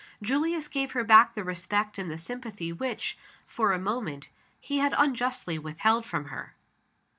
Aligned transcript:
Julius 0.19 0.67
gave 0.67 0.93
her 0.93 1.03
back 1.03 1.35
the 1.35 1.43
respect 1.43 1.99
and 1.99 2.09
the 2.09 2.17
sympathy 2.17 2.73
which, 2.73 3.19
for 3.45 3.71
a 3.71 3.77
moment, 3.77 4.29
he 4.59 4.79
had 4.79 4.95
unjustly 4.97 5.59
withheld 5.59 6.07
from 6.07 6.29
her. 6.29 6.55